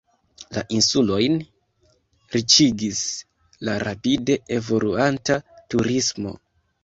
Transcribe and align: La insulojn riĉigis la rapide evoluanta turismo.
La 0.55 0.61
insulojn 0.77 1.35
riĉigis 2.35 3.03
la 3.69 3.75
rapide 3.85 4.39
evoluanta 4.57 5.39
turismo. 5.75 6.35